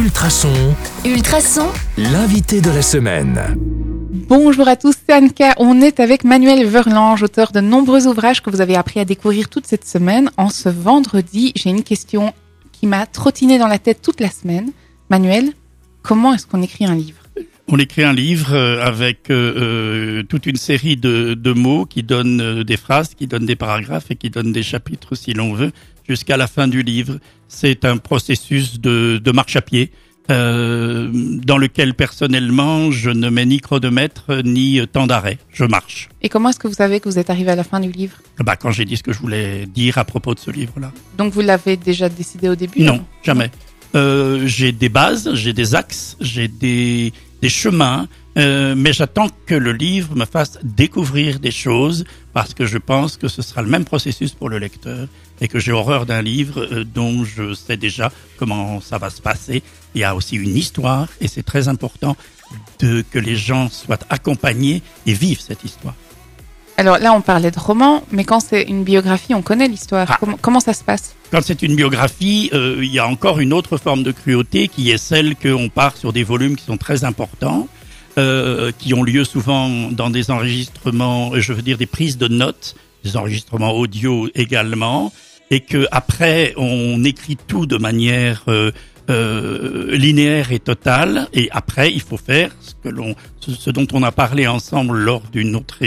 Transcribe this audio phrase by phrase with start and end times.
[0.00, 0.74] Ultrason,
[1.04, 1.68] Ultrason,
[1.98, 3.38] l'invité de la semaine.
[4.30, 5.52] Bonjour à tous, c'est Anka.
[5.58, 9.50] On est avec Manuel Verlange, auteur de nombreux ouvrages que vous avez appris à découvrir
[9.50, 10.30] toute cette semaine.
[10.38, 12.32] En ce vendredi, j'ai une question
[12.72, 14.72] qui m'a trottiné dans la tête toute la semaine.
[15.10, 15.52] Manuel,
[16.00, 17.18] comment est-ce qu'on écrit un livre?
[17.68, 22.02] On écrit un livre euh, avec euh, euh, toute une série de, de mots qui
[22.02, 25.72] donnent des phrases, qui donnent des paragraphes et qui donnent des chapitres si l'on veut,
[26.10, 27.14] jusqu'à la fin du livre.
[27.48, 29.84] C'est un processus de, de marche à pied.
[30.30, 36.08] euh, dans lequel personnellement je ne mets ni chronomètre ni euh, temps d'arrêt, je marche.
[36.22, 38.16] Et comment est-ce que vous savez que vous êtes arrivé à la fin du livre?
[38.38, 40.92] Bah, quand j'ai dit ce que je voulais dire à propos de ce livre-là.
[41.18, 42.82] Donc vous l'avez déjà décidé au début?
[42.82, 43.50] Non, jamais.
[43.96, 48.06] Euh, j'ai des bases, j'ai des axes, j'ai des, des chemins,
[48.38, 53.16] euh, mais j'attends que le livre me fasse découvrir des choses parce que je pense
[53.16, 55.08] que ce sera le même processus pour le lecteur
[55.40, 59.20] et que j'ai horreur d'un livre euh, dont je sais déjà comment ça va se
[59.20, 59.62] passer.
[59.94, 62.16] Il y a aussi une histoire et c'est très important
[62.78, 65.94] de que les gens soient accompagnés et vivent cette histoire.
[66.76, 70.06] Alors là, on parlait de roman, mais quand c'est une biographie, on connaît l'histoire.
[70.08, 70.16] Ah.
[70.18, 71.14] Comment, comment ça se passe?
[71.30, 74.90] Quand c'est une biographie, euh, il y a encore une autre forme de cruauté qui
[74.90, 77.68] est celle qu'on part sur des volumes qui sont très importants,
[78.18, 82.28] euh, qui ont lieu souvent dans des enregistrements, euh, je veux dire des prises de
[82.28, 85.12] notes, des enregistrements audio également,
[85.50, 88.72] et que après on écrit tout de manière euh,
[89.10, 94.02] euh, linéaire et totale, et après il faut faire ce que l'on, ce, dont on
[94.02, 95.78] a parlé ensemble lors d'une autre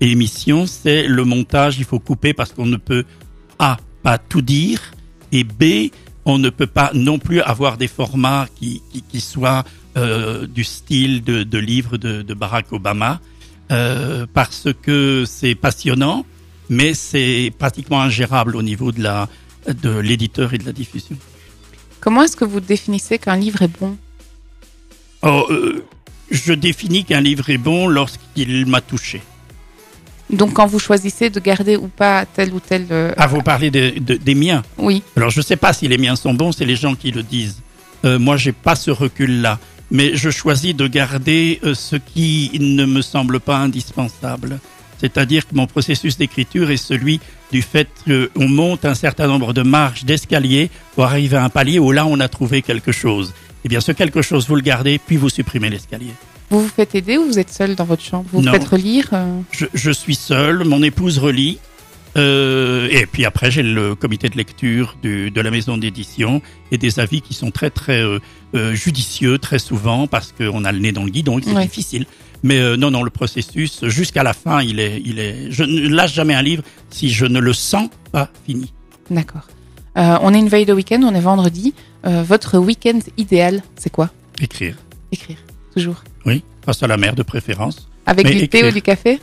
[0.00, 1.78] émission, c'est le montage.
[1.78, 3.04] Il faut couper parce qu'on ne peut
[3.58, 4.80] a pas tout dire
[5.32, 5.90] et B
[6.28, 9.64] on ne peut pas non plus avoir des formats qui qui, qui soient
[9.96, 13.20] euh, du style de, de livre de, de Barack Obama
[13.72, 16.24] euh, parce que c'est passionnant
[16.68, 19.28] mais c'est pratiquement ingérable au niveau de la
[19.66, 21.16] de l'éditeur et de la diffusion.
[22.00, 23.96] Comment est-ce que vous définissez qu'un livre est bon?
[25.22, 25.84] Oh, euh,
[26.30, 29.20] je définis qu'un livre est bon lorsqu'il m'a touché.
[30.30, 32.86] Donc quand vous choisissez de garder ou pas tel ou tel...
[32.90, 34.62] euh, Ah, vous parlez de- de- des miens.
[34.76, 37.22] Oui, Alors je sais pas si les miens sont bons, c'est les gens qui le
[37.22, 37.62] disent.
[38.04, 39.58] Euh, moi, j'ai pas ce recul-là,
[39.90, 44.58] mais je choisis de garder euh, ce qui ne me semble pas indispensable.
[45.00, 47.20] C'est-à-dire que mon processus d'écriture est celui
[47.52, 51.78] du fait qu'on monte un certain nombre de marches d'escalier pour arriver à un palier
[51.78, 53.32] où là on a trouvé quelque chose.
[53.64, 56.12] Eh bien, ce quelque chose, vous le gardez, puis vous supprimez l'escalier.
[56.50, 58.24] Vous vous faites aider ou vous êtes seul dans votre chambre?
[58.32, 61.58] Vous vous faites relire euh, Je, je suis seul, mon épouse relit.
[62.16, 66.40] Euh, et puis après, j'ai le comité de lecture du, de la maison d'édition
[66.72, 68.18] et des avis qui sont très très euh,
[68.74, 71.64] judicieux très souvent parce qu'on a le nez dans le guidon et c'est Ouais.
[71.66, 72.06] difficile.
[72.42, 75.50] Mais euh, non, non, le processus jusqu'à la fin, il est, il est.
[75.50, 78.72] Je ne lâche jamais un livre si je ne le sens pas fini.
[79.10, 79.46] D'accord.
[79.96, 81.74] On est une veille de week-end, on est vendredi.
[82.04, 84.10] Votre week-end idéal, c'est quoi?
[84.40, 84.76] Écrire,
[85.10, 85.38] Écrire,
[85.74, 86.04] toujours.
[86.26, 87.88] Oui, face à la mer de préférence.
[88.06, 89.20] Avec Mais du thé ou du café?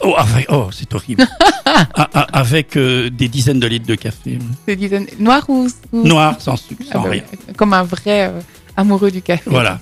[0.00, 1.26] Oh, avec- oh c'est horrible.
[1.66, 6.06] Ah, ah, avec euh, des dizaines de litres de café, Des dizaines- Noir ou, ou-
[6.06, 7.22] noir, sans sucre, Ah sans bah rien.
[7.56, 8.40] Comme un vrai euh,
[8.76, 9.42] amoureux du café.
[9.46, 9.80] Voilà.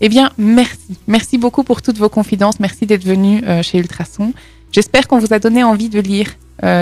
[0.00, 0.96] Eh bien, merci.
[1.06, 2.60] Merci beaucoup pour toutes vos confidences.
[2.60, 4.32] Merci d'être venu euh, chez Ultrason.
[4.72, 6.28] J'espère qu'on vous a donné envie de lire,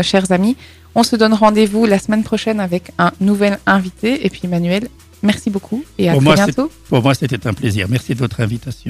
[0.02, 0.56] chers amis.
[0.94, 4.24] On se donne rendez-vous la semaine prochaine avec un nouvel invité.
[4.24, 4.88] Et puis, Manuel,
[5.24, 6.70] merci beaucoup et à Pour très moi, bientôt.
[6.88, 7.86] Pour moi, c'était un plaisir.
[7.88, 8.78] Merci de votre invitation.